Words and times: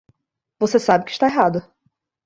Você 0.57 0.79
sabe 0.79 1.05
que 1.05 1.11
está 1.11 1.27
errado. 1.27 1.63